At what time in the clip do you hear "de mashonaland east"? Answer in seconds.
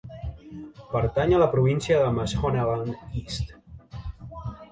2.03-3.55